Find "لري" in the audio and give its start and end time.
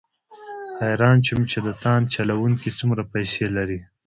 3.57-3.79